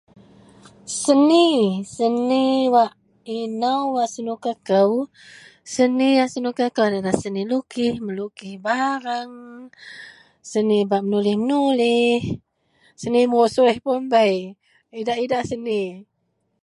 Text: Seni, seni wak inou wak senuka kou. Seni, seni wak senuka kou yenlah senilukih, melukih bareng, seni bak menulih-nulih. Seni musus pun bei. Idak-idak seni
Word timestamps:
Seni, 1.01 1.47
seni 1.95 2.43
wak 2.75 2.91
inou 3.39 3.83
wak 3.95 4.09
senuka 4.13 4.51
kou. 4.67 4.91
Seni, 5.73 5.73
seni 5.73 6.07
wak 6.21 6.31
senuka 6.33 6.65
kou 6.75 6.85
yenlah 6.93 7.15
senilukih, 7.21 7.93
melukih 8.07 8.55
bareng, 8.67 9.33
seni 10.51 10.77
bak 10.91 11.01
menulih-nulih. 11.03 12.21
Seni 13.01 13.21
musus 13.33 13.77
pun 13.85 14.01
bei. 14.13 14.35
Idak-idak 14.99 15.43
seni 15.49 15.81